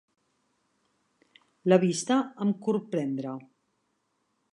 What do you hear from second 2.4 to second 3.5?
em corprendre.